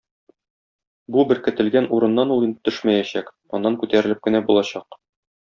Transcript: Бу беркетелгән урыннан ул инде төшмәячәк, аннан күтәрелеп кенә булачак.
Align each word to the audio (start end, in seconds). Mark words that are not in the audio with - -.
Бу 1.15 1.25
беркетелгән 1.31 1.89
урыннан 1.97 2.33
ул 2.37 2.47
инде 2.47 2.65
төшмәячәк, 2.71 3.31
аннан 3.59 3.79
күтәрелеп 3.85 4.25
кенә 4.27 4.43
булачак. 4.51 5.01